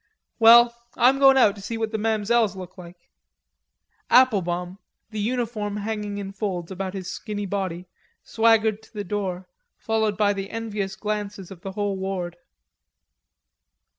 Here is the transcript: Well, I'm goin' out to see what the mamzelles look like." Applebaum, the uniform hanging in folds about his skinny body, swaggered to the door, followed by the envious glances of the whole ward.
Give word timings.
Well, 0.39 0.75
I'm 0.97 1.19
goin' 1.19 1.37
out 1.37 1.55
to 1.57 1.61
see 1.61 1.77
what 1.77 1.91
the 1.91 1.99
mamzelles 1.99 2.55
look 2.55 2.75
like." 2.75 3.11
Applebaum, 4.09 4.79
the 5.11 5.19
uniform 5.19 5.77
hanging 5.77 6.17
in 6.17 6.31
folds 6.31 6.71
about 6.71 6.95
his 6.95 7.07
skinny 7.07 7.45
body, 7.45 7.85
swaggered 8.23 8.81
to 8.81 8.93
the 8.93 9.03
door, 9.03 9.47
followed 9.77 10.17
by 10.17 10.33
the 10.33 10.49
envious 10.49 10.95
glances 10.95 11.51
of 11.51 11.61
the 11.61 11.73
whole 11.73 11.97
ward. 11.97 12.37